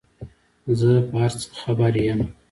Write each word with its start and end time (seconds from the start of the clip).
زه 0.79 0.91
په 1.09 1.15
هر 1.21 1.31
څه 1.41 1.47
خبر 1.61 1.93
یم، 2.05 2.19